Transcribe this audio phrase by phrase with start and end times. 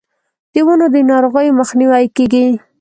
[0.53, 2.45] د ونو د ناروغیو مخنیوی کیږي.